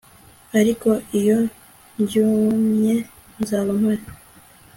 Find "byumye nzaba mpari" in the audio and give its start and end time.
2.01-4.05